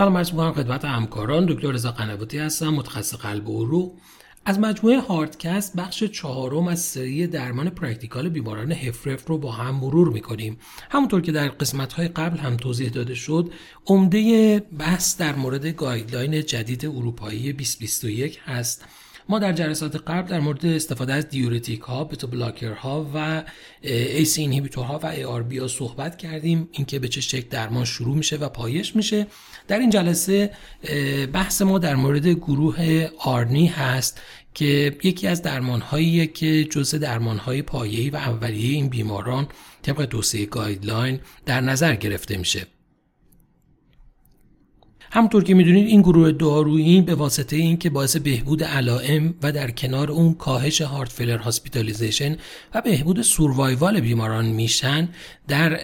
سلام 0.00 0.16
عرض 0.16 0.30
می‌کنم 0.30 0.52
خدمت 0.52 0.84
همکاران. 0.84 1.46
دکتر 1.46 1.70
رضا 1.70 1.92
قنواتی 1.92 2.38
هستم 2.38 2.68
متخصص 2.68 3.14
قلب 3.14 3.48
و 3.48 3.64
عروق. 3.64 3.92
از 4.44 4.58
مجموعه 4.58 5.00
HeartCast 5.00 5.76
بخش 5.76 6.04
چهارم 6.04 6.68
از 6.68 6.80
سری 6.80 7.26
درمان 7.26 7.70
practical 7.70 8.28
بیماران 8.28 8.72
HFrEF 8.72 9.28
رو 9.28 9.38
با 9.38 9.52
هم 9.52 9.74
مرور 9.74 10.08
می‌کنیم. 10.08 10.58
همونطور 10.90 11.20
که 11.20 11.32
در 11.32 11.48
قسمت 11.48 11.92
های 11.92 12.08
قبل 12.08 12.38
هم 12.38 12.56
توضیح 12.56 12.88
داده 12.88 13.14
شد 13.14 13.52
عمده 13.86 14.60
بحث 14.60 15.16
در 15.16 15.34
مورد 15.34 15.66
guideline 15.66 16.42
جدید 16.42 16.86
اروپایی 16.86 17.52
2021 17.52 18.40
هست. 18.44 18.84
ما 19.30 19.38
در 19.38 19.52
جلسات 19.52 19.96
قبل 19.96 20.28
در 20.28 20.40
مورد 20.40 20.66
استفاده 20.66 21.12
از 21.12 21.28
diuretic 21.28 21.80
ها 21.80 22.04
beta 22.04 22.26
blocker 22.26 22.72
ها 22.72 23.10
و 23.14 23.42
ACE 23.82 24.38
inhibitor 24.38 24.84
ها 24.84 24.98
و 24.98 25.06
ARB 25.06 25.58
ها 25.58 25.68
صحبت 25.68 26.18
کردیم. 26.18 26.68
اینکه 26.72 26.98
به 26.98 27.08
چه 27.08 27.20
شکل 27.20 27.48
درمان 27.48 27.84
شروع 27.84 28.16
میشه 28.16 28.36
و 28.36 28.48
پایش 28.48 28.96
میشه. 28.96 29.26
در 29.68 29.78
این 29.78 29.90
جلسه 29.90 30.50
بحث 31.32 31.62
ما 31.62 31.78
در 31.78 31.94
مورد 31.94 32.26
گروه 32.26 33.08
ARNI 33.18 33.66
هست 33.66 34.20
که 34.54 34.96
یکی 35.02 35.26
از 35.26 35.42
درمان 35.42 35.80
هایی 35.80 36.26
که 36.26 36.64
جزء 36.64 36.98
درمان 36.98 37.38
های 37.38 37.62
پایه‌ای 37.62 38.10
و 38.10 38.16
اولیه 38.16 38.74
این 38.74 38.88
بیماران 38.88 39.48
طبق 39.82 40.02
توصیه 40.02 40.46
guideline 40.46 41.20
در 41.46 41.60
نظر 41.60 41.94
گرفته 41.94 42.36
میشه. 42.36 42.66
همونطور 45.12 45.44
که 45.44 45.54
می‌دونید 45.54 45.86
این 45.86 46.02
گروه 46.02 46.32
دارویی 46.32 47.00
به 47.00 47.14
واسطه 47.14 47.56
اینکه 47.56 47.90
باعث 47.90 48.16
بهبود 48.16 48.64
علائم 48.64 49.34
و 49.42 49.52
در 49.52 49.70
کنار 49.70 50.10
اون 50.10 50.34
کاهش 50.34 50.80
heart 50.80 51.12
failure 51.12 51.36
hospitalization 51.36 52.36
و 52.74 52.80
بهبود 52.80 53.22
survival 53.22 54.00
بیماران 54.00 54.46
میشن 54.46 55.08
در 55.48 55.80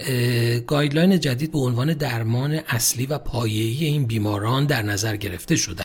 guideline 0.67 1.21
جدید 1.21 1.53
به 1.53 1.59
عنوان 1.59 1.93
درمان 1.93 2.61
اصلی 2.69 3.07
و 3.07 3.19
پایه‌ای 3.19 3.85
این 3.85 4.07
بیماران 4.07 4.67
در 4.67 4.83
نظر 4.83 5.17
گرفته 5.17 5.57
شده. 5.57 5.83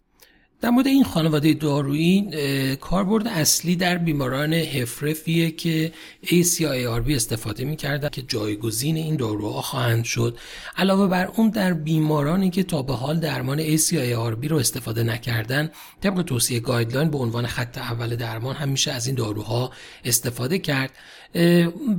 در 0.62 0.70
مورد 0.70 0.88
این 0.88 1.04
خانواده 1.04 1.54
دارویی 1.54 2.30
کاربرد 2.76 3.28
اصلی 3.28 3.76
در 3.76 3.98
بیماران 3.98 4.54
HFrEF 4.54 5.24
یه 5.24 5.52
که 5.52 5.92
ACEI 6.24 6.62
ARB 6.62 7.12
استفاده 7.12 7.66
می‌کردن 7.66 8.10
که 8.10 8.22
جایگزین 8.22 8.96
این 8.96 9.16
داروها 9.16 9.62
خواهند 9.62 10.04
شد. 10.04 10.38
علاوه 10.78 11.08
بر 11.08 11.26
اون 11.36 11.50
در 11.50 11.74
بیمارانی 11.74 12.50
که 12.50 12.64
تا 12.64 12.82
به 12.82 12.94
حال 12.94 13.20
درمان 13.20 13.78
ACEI 13.78 14.14
ARB 14.14 14.48
رو 14.48 14.58
استفاده 14.58 15.04
نکردن 15.04 15.70
طبق 16.02 16.22
توصیه 16.22 16.60
guideline 16.60 17.10
به 17.10 17.18
عنوان 17.18 17.48
خط 17.48 17.78
اول 17.78 18.16
درمان 18.16 18.56
هم 18.56 18.70
میشه 18.70 18.92
از 18.92 19.08
این 19.08 19.16
داروها 19.16 19.72
استفاده 20.06 20.60
کرد. 20.60 20.92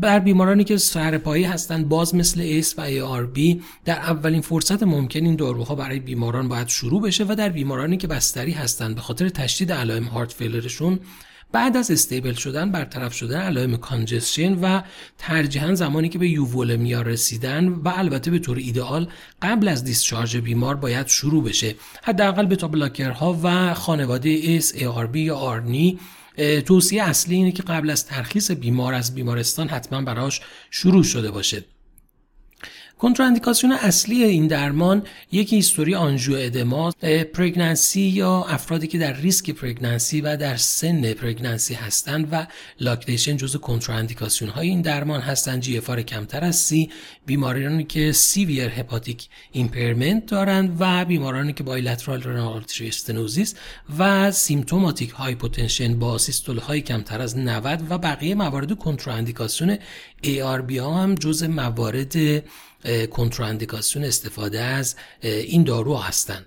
بر 0.01 0.19
بیمارانی 0.19 0.65
که 0.65 0.77
سرپایی 0.77 1.45
هستند 1.45 1.89
باز 1.89 2.15
مثل 2.15 2.41
ACEI 2.41 2.75
و 2.79 3.27
ARB 3.27 3.63
در 3.85 3.97
اولین 3.99 4.41
فرصت 4.41 4.83
ممکن 4.83 5.25
این 5.25 5.37
داروها 5.37 5.75
برای 5.75 6.01
بیماران 6.01 6.49
باید 6.49 6.69
شروع 6.69 7.03
بشه 7.03 7.25
و 7.25 7.35
در 7.35 7.49
بیمارانی 7.49 7.97
که 7.97 8.07
بستری 8.07 8.53
هستند 8.53 8.95
به 8.95 9.01
خاطر 9.01 9.29
تشدید 9.29 9.73
علائم 9.73 10.05
heart 10.05 10.33
failure 10.33 10.75
شون 10.75 10.99
بعد 11.53 11.77
از 11.77 11.91
stable 11.91 12.33
شدن 12.33 12.71
برطرف 12.71 13.15
شدن 13.15 13.41
علائم 13.41 13.77
congestion 13.77 14.55
و 14.55 14.83
ترجیحاً 15.19 15.75
زمانی 15.75 16.09
که 16.09 16.19
به 16.19 16.29
euvolemia 16.29 17.03
رسیدن 17.03 17.69
و 17.69 17.93
البته 17.95 18.31
به 18.31 18.39
طور 18.39 18.57
ایدئال 18.57 19.09
قبل 19.43 19.69
از 19.69 19.85
discharge 19.85 20.37
بیمار 20.37 20.75
باید 20.75 21.07
شروع 21.07 21.45
بشه. 21.45 21.75
حداقل 22.03 22.47
beta 22.47 22.69
blocker 22.69 23.32
ها 23.32 23.41
و 23.43 23.75
خانواده 23.75 24.41
ACE 24.45 24.75
ARB 25.13 25.21
یا 25.21 25.37
ARNI 25.37 25.99
توصیه 26.67 27.03
اصلی 27.03 27.35
اینه 27.35 27.53
که 27.53 27.63
قبل 27.63 27.91
از 27.91 28.07
ترخیص 28.07 28.51
بیمار 28.51 28.95
از 28.95 29.15
بیمارستان 29.15 29.69
حتما 29.69 30.03
براش 30.03 30.41
شروع 30.71 31.03
شده 31.03 31.31
باشه. 31.31 31.65
کنتراندیکاسیون 33.03 33.73
اصلی 33.73 34.25
این 34.25 34.47
درمان 34.47 35.03
یکی 35.33 35.57
history 35.57 35.95
angioedema 35.95 36.91
pregnancy 37.35 38.01
یا 38.01 38.45
افرادی 38.49 38.87
که 38.87 38.99
در 38.99 39.13
ریسک 39.13 39.51
pregnancy 39.51 40.21
و 40.21 40.37
در 40.37 40.57
سن 40.57 41.13
pregnancy 41.13 41.75
هستند 41.75 42.29
و 42.33 42.47
lactation 42.81 43.37
جزو 43.37 43.59
کنتراندیکاسیون 43.59 44.51
های 44.51 44.69
این 44.69 44.83
درمان 44.83 45.21
هستند. 45.21 45.61
GFR 45.61 45.81
کمتر 45.81 46.45
از 46.45 46.57
سی 46.57 46.91
بیمارانی 47.27 47.85
که 47.85 48.13
severe 48.13 48.69
hepatic 48.69 49.29
impairment 49.53 50.27
دارند 50.27 50.77
و 50.81 51.05
بیمارانی 51.05 51.53
که 51.53 51.63
bilateral 51.63 52.23
renal 52.23 52.65
stenosis 52.81 53.55
و 53.99 54.31
symptomatic 54.31 55.11
hypotension 55.11 55.99
با 55.99 56.19
systole 56.19 56.59
های 56.59 56.81
کمتر 56.81 57.21
از 57.21 57.39
90 57.39 57.83
و 57.91 57.99
بقیه 57.99 58.35
موارد 58.35 58.79
کنتراندیکاسیون 58.79 59.79
ARB 60.25 60.77
ها 60.79 61.03
هم 61.03 61.15
جز 61.15 61.43
موارد 61.43 62.43
کنتراندیکاسیون 63.11 64.05
استفاده 64.05 64.61
از 64.61 64.97
این 65.23 65.65
دارو 65.65 65.97
هستند 65.97 66.47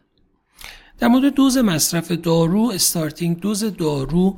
در 1.00 1.08
مورد 1.08 1.34
دوز 1.34 1.58
مصرف 1.58 2.12
دارو 2.12 2.72
starting 2.74 3.40
dose 3.40 3.64
دارو 3.64 4.38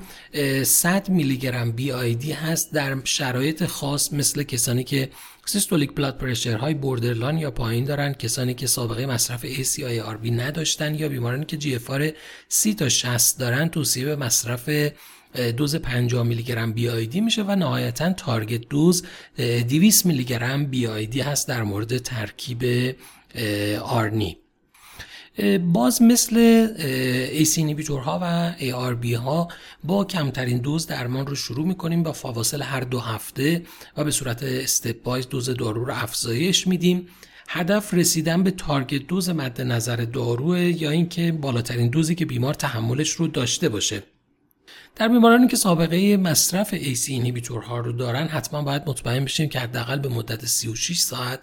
100 0.63 1.09
میلی 1.09 1.37
گرم 1.37 1.71
BID 1.71 2.31
هست 2.31 2.73
در 2.73 2.97
شرایط 3.03 3.65
خاص 3.65 4.13
مثل 4.13 4.43
کسانی 4.43 4.83
که 4.83 5.09
systolic 5.45 5.95
blood 5.95 6.17
pressure 6.17 6.57
های 6.57 6.73
borderline 6.73 7.37
یا 7.37 7.51
پایین 7.51 7.85
دارن 7.85 8.13
کسانی 8.13 8.53
که 8.53 8.67
سابقه 8.67 9.05
مصرف 9.05 9.45
ACEI 9.45 9.94
ARB 9.94 10.31
نداشتن 10.31 10.95
یا 10.95 11.09
بیمارانی 11.09 11.45
که 11.45 11.57
GFR 11.57 11.79
30 12.47 12.73
تا 12.73 12.89
60 12.89 13.39
دارن 13.39 13.67
توصیه 13.67 14.05
به 14.05 14.15
مصرف 14.15 14.69
دوز 15.57 15.75
50 15.75 16.23
میلی 16.23 16.43
گرم 16.43 16.73
BID 16.73 17.21
میشه 17.21 17.43
و 17.43 17.55
نهایتا 17.55 18.13
target 18.13 18.69
dose 18.69 19.05
200 19.37 20.05
میلی 20.05 20.23
گرم 20.23 20.65
BID 20.65 21.21
هست 21.21 21.47
در 21.47 21.63
مورد 21.63 21.97
ترکیب 21.97 22.95
ARNI. 23.81 24.37
باز 25.73 26.01
مثل 26.01 26.37
ACEI 27.31 27.75
ها 27.89 28.19
و 28.21 28.95
ARB 28.95 29.13
ها 29.13 29.47
با 29.83 30.05
کمترین 30.05 30.57
دوز 30.57 30.87
درمان 30.87 31.27
رو 31.27 31.35
شروع 31.35 31.67
می‌کنیم 31.67 32.03
با 32.03 32.13
فواصل 32.13 32.61
هر 32.61 32.79
دو 32.79 32.99
هفته 32.99 33.63
و 33.97 34.03
به 34.03 34.11
صورت 34.11 34.43
stepwise 34.43 35.29
دوز 35.29 35.49
دارو 35.49 35.85
رو 35.85 35.93
افزایش 35.93 36.67
میدیم. 36.67 37.07
هدف 37.49 37.93
رسیدن 37.93 38.43
به 38.43 38.51
target 38.51 39.07
dose 39.07 39.29
مد 39.29 39.61
نظر 39.61 39.95
دارو 39.95 40.57
یا 40.57 40.89
اینکه 40.89 41.31
بالاترین 41.31 41.89
دوزی 41.89 42.15
که 42.15 42.25
بیمار 42.25 42.53
تحملش 42.53 43.09
رو 43.09 43.27
داشته 43.27 43.69
باشه. 43.69 44.03
در 44.95 45.07
بیمارانی 45.07 45.47
که 45.47 45.55
سابقه 45.55 46.17
مصرف 46.17 46.73
ACEI 46.73 47.33
ها 47.67 47.77
رو 47.77 47.91
دارن 47.91 48.27
حتما 48.27 48.61
باید 48.61 48.83
مطمئن 48.85 49.25
بشیم 49.25 49.49
که 49.49 49.59
حداقل 49.59 49.99
به 49.99 50.09
مدت 50.09 50.45
36 50.45 50.99
ساعت 50.99 51.39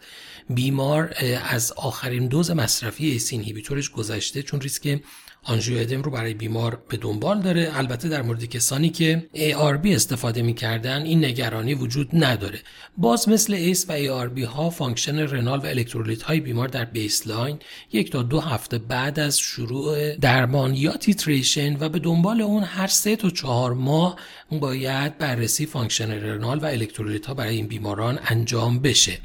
بیمار 0.50 1.14
از 1.48 1.72
آخرین 1.72 2.26
دوز 2.26 2.50
مصرفی 2.50 3.06
ACE 3.06 3.36
inhibitor 3.36 3.80
ش 3.80 3.90
گذشته 3.90 4.42
چون 4.42 4.60
ریسک 4.60 5.00
آنژیو 5.44 6.02
رو 6.02 6.10
برای 6.10 6.34
بیمار 6.34 6.82
به 6.88 6.96
دنبال 6.96 7.42
داره. 7.42 7.70
البته 7.74 8.08
در 8.08 8.22
مورد 8.22 8.44
کسانی 8.44 8.90
که 8.90 9.26
ARB 9.34 9.86
استفاده 9.86 10.42
می‌کردن 10.42 11.02
این 11.02 11.24
نگرانی 11.24 11.74
وجود 11.74 12.08
نداره. 12.12 12.58
باز 12.96 13.28
مثل 13.28 13.54
ACE 13.54 13.86
و 13.88 13.98
ARB 13.98 14.38
ها 14.40 14.70
function 14.70 15.18
renal 15.18 15.58
و 15.58 15.66
الکترولیت 15.66 16.22
های 16.22 16.40
بیمار 16.40 16.68
در 16.68 16.84
baseline 16.84 17.58
یک 17.92 18.12
تا 18.12 18.22
دو 18.22 18.40
هفته 18.40 18.78
بعد 18.78 19.20
از 19.20 19.38
شروع 19.38 20.16
درمان 20.16 20.74
یا 20.74 20.96
titration 20.96 21.76
و 21.80 21.88
به 21.88 21.98
دنبال 21.98 22.40
اون 22.40 22.62
هر 22.62 22.86
سه 22.86 23.16
تا 23.16 23.30
چهار 23.30 23.72
ماه 23.72 24.16
باید 24.50 25.18
بررسی 25.18 25.66
function 25.66 26.10
renal 26.10 26.58
و 26.58 26.66
الکترولیت 26.66 27.26
ها 27.26 27.34
برای 27.34 27.56
این 27.56 27.66
بیماران 27.66 28.18
انجام 28.24 28.78
بشه. 28.78 29.18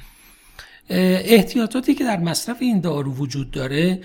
احتیاطاتی 0.90 1.96
که 1.96 2.04
در 2.04 2.18
مصرف 2.18 2.58
این 2.60 2.80
دارو 2.80 3.14
وجود 3.14 3.52
داره 3.52 4.02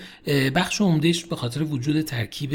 بخش 0.54 0.81
عمدهش 0.81 1.25
به 1.25 1.36
خاطر 1.36 1.62
وجود 1.62 2.00
ترکیب 2.00 2.50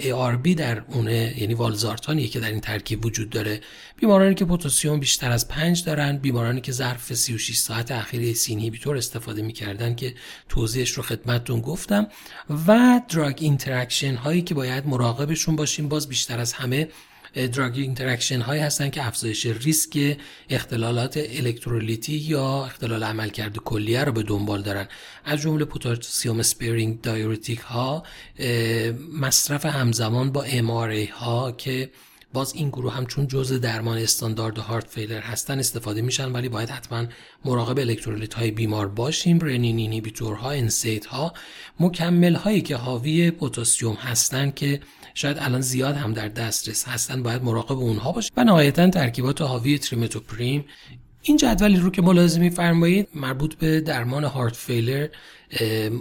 ARB 0.00 0.54
در 0.54 0.82
اونه 0.88 1.34
یعنی 1.38 1.54
والزارتانیه 1.54 2.28
که 2.28 2.40
در 2.40 2.50
این 2.50 2.60
ترکیب 2.60 3.06
وجود 3.06 3.30
داره. 3.30 3.60
بیمارانی 3.96 4.34
که 4.34 4.44
پتاسیم 4.44 5.00
بیشتر 5.00 5.30
از 5.30 5.48
5 5.48 5.84
دارن 5.84 6.16
بیمارانی 6.16 6.60
که 6.60 6.72
ظرف 6.72 7.14
36 7.14 7.56
ساعت 7.56 7.90
اخیر 7.90 8.34
ACE 8.34 8.50
inhibitor 8.50 8.96
استفاده 8.96 9.42
می‌کردن 9.42 9.94
که 9.94 10.14
توضیحش 10.48 10.90
رو 10.90 11.02
خدمتتون 11.02 11.60
گفتم. 11.60 12.06
و 12.68 13.00
drug 13.08 13.36
interaction 13.40 14.14
هایی 14.14 14.42
که 14.42 14.54
باید 14.54 14.86
مراقبشون 14.86 15.56
باشیم 15.56 15.88
باز 15.88 16.08
بیشتر 16.08 16.38
از 16.38 16.52
همه 16.52 16.88
drug 17.34 17.78
interaction 17.78 18.40
هایی 18.40 18.60
هستند 18.60 18.92
که 18.92 19.06
افزایش 19.06 19.46
ریسک 19.46 20.16
اختلالات 20.50 21.16
الکترولیتی 21.16 22.12
یا 22.12 22.64
اختلال 22.64 23.04
عملکرد 23.04 23.56
کلیه 23.56 24.04
رو 24.04 24.12
به 24.12 24.22
دنبال 24.22 24.62
دارن. 24.62 24.88
از 25.24 25.40
جمله 25.40 25.64
potassium 25.64 26.38
sparing 26.38 27.00
diuretic 27.00 27.58
ها 27.58 28.02
مصرف 29.12 29.66
همزمان 29.66 30.32
با 30.32 30.42
MRA 30.42 30.70
ها 31.10 31.52
که 31.52 31.90
باز 32.32 32.54
این 32.54 32.68
گروه 32.68 32.92
هم 32.92 33.06
چون 33.06 33.26
جزء 33.26 33.58
درمان 33.58 33.98
استاندارد 33.98 34.58
heart 34.58 34.86
failure 34.86 35.20
هستن 35.20 35.58
استفاده 35.58 36.02
میشن 36.02 36.32
ولی 36.32 36.48
باید 36.48 36.70
حتما 36.70 37.04
مراقب 37.44 37.78
الکترولیت 37.78 38.34
های 38.34 38.50
بیمار 38.50 38.88
باشیم. 38.88 39.38
renin 39.38 39.78
inhibitor 39.78 40.36
ها 40.36 40.50
NSAID 40.50 41.06
ها 41.06 41.32
مکمل 41.80 42.34
هایی 42.34 42.60
که 42.60 42.76
حاوی 42.76 43.30
پتاسیم 43.30 43.92
هستن 43.92 44.50
که 44.50 44.80
شاید 45.14 45.36
الان 45.40 45.60
زیاد 45.60 45.96
هم 45.96 46.12
در 46.12 46.28
دسترس 46.28 46.88
هستن 46.88 47.22
باید 47.22 47.42
مراقب 47.42 47.78
اونها 47.78 48.12
باشیم. 48.12 48.32
و 48.36 48.44
نهایتا 48.44 48.90
ترکیبات 48.90 49.40
حاوی 49.40 49.78
تریمتوپریم 49.78 50.64
این 51.22 51.36
جدولی 51.36 51.76
رو 51.76 51.90
که 51.90 52.02
ملاحظه 52.02 52.40
میفرمایید 52.40 53.08
مربوط 53.14 53.54
به 53.54 53.80
درمان 53.80 54.24
heart 54.24 54.56
failure 54.56 55.08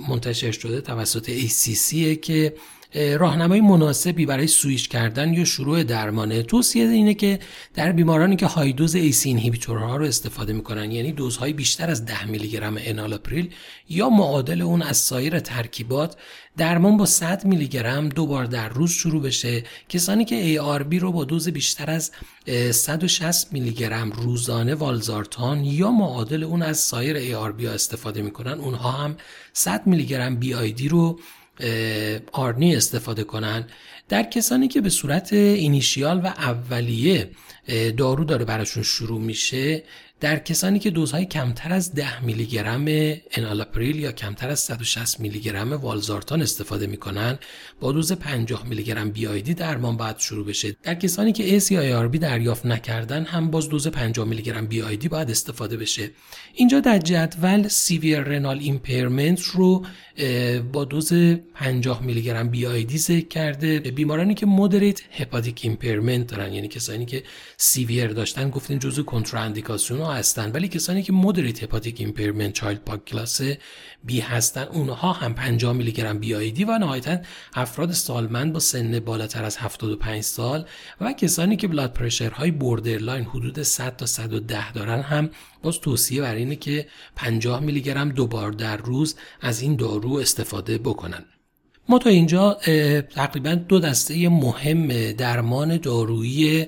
منتشر 0.09 0.51
شده 0.51 0.81
توسط 0.81 1.47
ACC 1.47 1.95
که 2.21 2.53
راهنمای 2.93 3.61
مناسبی 3.61 4.25
برای 4.25 4.47
سویش 4.47 4.87
کردن 4.87 5.33
یا 5.33 5.45
شروع 5.45 5.83
درمانه. 5.83 6.43
توصیه 6.43 6.89
اینه 6.89 7.13
که 7.13 7.39
در 7.73 7.91
بیمارانی 7.91 8.35
که 8.35 8.45
high 8.45 8.73
dose 8.73 8.95
ACE 8.95 9.29
inhibitor 9.29 9.91
ها 9.91 9.97
رو 9.97 10.05
استفاده 10.05 10.53
می‌کنن 10.53 10.91
یعنی 10.91 11.11
دوزهای 11.11 11.53
بیشتر 11.53 11.89
از 11.89 12.05
10 12.05 12.25
میلی 12.25 12.47
گرم 12.47 12.77
انالاپریل 12.79 13.49
یا 13.89 14.09
معادل 14.09 14.61
اون 14.61 14.81
از 14.81 14.97
سایر 14.97 15.39
ترکیبات 15.39 16.15
درمان 16.57 16.97
با 16.97 17.05
100 17.05 17.45
میلی 17.45 17.67
گرم 17.67 18.09
دو 18.09 18.25
بار 18.25 18.45
در 18.45 18.69
روز 18.69 18.91
شروع 18.91 19.21
بشه. 19.21 19.63
کسانی 19.89 20.25
که 20.25 20.59
ARB 20.59 20.95
رو 20.99 21.11
با 21.11 21.23
دوز 21.23 21.49
بیشتر 21.49 21.91
از 21.91 22.11
160 22.71 23.53
میلی 23.53 23.71
گرم 23.71 24.11
روزانه 24.11 24.75
والزارتان 24.75 25.65
یا 25.65 25.91
معادل 25.91 26.43
اون 26.43 26.61
از 26.61 26.77
سایر 26.77 27.17
ARB 27.19 27.63
ها 27.63 27.71
استفاده 27.71 28.21
می‌کنن 28.21 28.59
اونها 28.59 28.91
هم 28.91 29.17
100 29.53 29.87
میلی 29.87 30.05
گرم 30.05 30.39
BID 30.41 30.87
رو 30.87 31.19
ARNI 32.31 32.75
استفاده 32.75 33.23
کنن 33.23 33.65
در 34.09 34.23
کسانی 34.23 34.67
که 34.67 34.81
به 34.81 34.89
صورت 34.89 35.33
initial 35.33 36.21
و 36.23 36.27
اولیه 36.27 37.29
دارو 37.97 38.23
داره 38.23 38.45
براشون 38.45 38.83
شروع 38.83 39.21
میشه 39.21 39.83
در 40.19 40.39
کسانی 40.39 40.79
که 40.79 40.89
دوزهای 40.89 41.25
کمتر 41.25 41.73
از 41.73 41.93
10 41.93 42.23
میلی 42.23 42.45
گرم 42.45 42.85
انالاپریل 43.31 43.99
یا 43.99 44.11
کمتر 44.11 44.49
از 44.49 44.59
160 44.59 45.19
میلی 45.19 45.39
گرم 45.39 45.73
والزارتان 45.73 46.41
استفاده 46.41 46.87
می‌کنن 46.87 47.39
با 47.79 47.91
دوز 47.91 48.11
50 48.11 48.67
میلی 48.67 48.83
گرم 48.83 49.11
BID 49.11 49.53
درمان 49.53 49.97
باید 49.97 50.17
شروع 50.17 50.45
بشه. 50.45 50.75
در 50.83 50.95
کسانی 50.95 51.31
که 51.31 51.59
ACEI 51.59 51.93
ARB 51.93 52.17
دریافت 52.17 52.65
نکردن 52.65 53.23
هم 53.23 53.51
باز 53.51 53.69
دوز 53.69 53.87
50 53.87 54.27
میلی 54.27 54.41
گرم 54.41 54.67
BID 54.67 55.07
باید 55.07 55.31
استفاده 55.31 55.77
بشه. 55.77 56.11
اینجا 56.53 56.79
در 56.79 56.97
جدول 56.97 57.67
severe 57.67 58.19
renal 58.19 58.59
impairment 58.59 59.41
رو 59.41 59.85
با 60.73 60.85
دوز 60.85 61.13
50 61.53 62.03
میلی 62.03 62.21
گرم 62.21 62.49
BID 62.49 62.97
ذکر 62.97 63.27
کرده. 63.27 63.79
بیمارانی 63.79 64.33
که 64.33 64.45
moderate 64.45 65.01
hepatic 65.11 65.59
impairment 65.63 66.27
دارن 66.27 66.53
یعنی 66.53 66.67
کسانی 66.67 67.05
که 67.05 67.23
severe 67.59 68.07
داشتن 68.07 68.49
گفتیم 68.49 68.79
جزو 68.79 69.03
کنتراندیکاسیون 69.03 70.01
هستن. 70.01 70.51
ولی 70.51 70.67
کسانی 70.67 71.03
که 71.03 71.13
moderate 71.13 71.63
hepatic 71.63 72.01
impairment 72.01 72.53
Child-Pugh 72.53 73.05
class 73.05 73.41
B 74.03 74.19
هستن 74.19 74.63
اونها 74.63 75.13
هم 75.13 75.33
50 75.33 75.73
میلی 75.73 75.91
گرم 75.91 76.19
BID 76.19 76.63
و 76.63 76.77
نهایتا 76.77 77.17
افراد 77.53 77.91
سالمند 77.91 78.53
با 78.53 78.59
سن 78.59 78.99
بالاتر 78.99 79.43
از 79.43 79.57
75 79.57 80.23
سال 80.23 80.65
و 81.01 81.13
کسانی 81.13 81.57
که 81.57 81.67
blood 81.67 81.93
pressure 81.93 82.29
های 82.29 82.51
borderline 82.51 83.23
حدود 83.23 83.61
100 83.61 83.95
تا 83.95 84.05
110 84.05 84.71
دارن 84.71 85.01
هم 85.01 85.29
باز 85.61 85.79
توصیه 85.79 86.21
بر 86.21 86.35
اینه 86.35 86.55
که 86.55 86.87
50 87.15 87.59
میلی 87.59 87.81
گرم 87.81 88.09
دو 88.09 88.27
بار 88.27 88.51
در 88.51 88.77
روز 88.77 89.15
از 89.41 89.61
این 89.61 89.75
دارو 89.75 90.13
استفاده 90.13 90.77
بکنن. 90.77 91.25
ما 91.89 91.99
تا 91.99 92.09
اینجا 92.09 92.53
تقریبا 93.15 93.55
دو 93.55 93.79
دسته 93.79 94.29
مهم 94.29 95.11
درمان 95.11 95.77
دارویی 95.77 96.67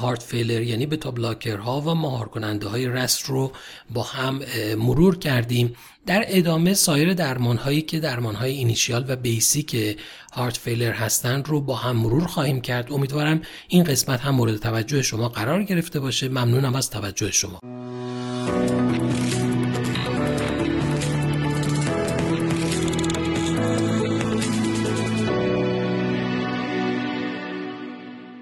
هارت 0.00 0.22
فیلر 0.22 0.62
یعنی 0.62 0.86
بتا 0.86 1.10
بلاکرها 1.10 1.80
و 1.80 1.94
مهار 1.94 2.28
کننده 2.28 2.68
های 2.68 2.88
رست 2.88 3.24
رو 3.24 3.52
با 3.90 4.02
هم 4.02 4.40
مرور 4.78 5.18
کردیم. 5.18 5.76
در 6.06 6.24
ادامه 6.28 6.74
سایر 6.74 7.14
درمان 7.14 7.56
هایی 7.56 7.82
که 7.82 8.00
درمان 8.00 8.34
های 8.34 8.52
اینیشیال 8.52 9.04
و 9.08 9.16
بیسیک 9.16 9.98
هارت 10.32 10.56
فیلر 10.56 10.92
هستند 10.92 11.48
رو 11.48 11.60
با 11.60 11.76
هم 11.76 11.96
مرور 11.96 12.26
خواهیم 12.26 12.60
کرد. 12.60 12.92
امیدوارم 12.92 13.42
این 13.68 13.84
قسمت 13.84 14.20
هم 14.20 14.34
مورد 14.34 14.56
توجه 14.56 15.02
شما 15.02 15.28
قرار 15.28 15.62
گرفته 15.62 16.00
باشه. 16.00 16.28
ممنونم 16.28 16.74
از 16.74 16.90
توجه 16.90 17.30
شما. 17.30 17.60